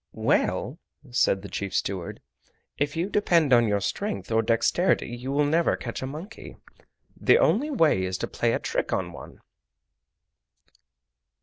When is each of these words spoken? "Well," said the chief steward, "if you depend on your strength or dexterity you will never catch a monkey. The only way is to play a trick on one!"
"Well," 0.13 0.79
said 1.11 1.43
the 1.43 1.47
chief 1.47 1.75
steward, 1.75 2.21
"if 2.75 2.95
you 2.97 3.07
depend 3.07 3.53
on 3.53 3.67
your 3.67 3.79
strength 3.79 4.31
or 4.31 4.41
dexterity 4.41 5.09
you 5.15 5.31
will 5.31 5.45
never 5.45 5.75
catch 5.75 6.01
a 6.01 6.07
monkey. 6.07 6.57
The 7.15 7.37
only 7.37 7.69
way 7.69 8.03
is 8.05 8.17
to 8.17 8.27
play 8.27 8.53
a 8.53 8.57
trick 8.59 8.91
on 8.91 9.11
one!" 9.13 9.41